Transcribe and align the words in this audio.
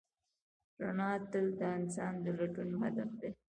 رڼا 0.83 1.09
تل 1.31 1.47
د 1.59 1.61
انسان 1.77 2.13
د 2.23 2.25
لټون 2.37 2.69
هدف 2.81 3.09
دی. 3.21 3.31